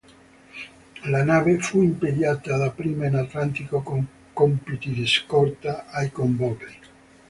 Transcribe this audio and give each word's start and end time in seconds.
La 1.05 1.23
nave 1.23 1.59
fu 1.59 1.83
impiegata 1.83 2.57
dapprima 2.57 3.05
in 3.05 3.13
Atlantico 3.17 3.81
con 3.81 4.07
compiti 4.33 4.93
di 4.93 5.05
scorta 5.05 5.85
ai 5.91 6.09
convogli. 6.11 6.77